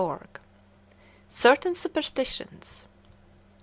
[0.01, 0.25] XXIV.
[1.29, 2.87] CERTAIN SUPERSTITIONS.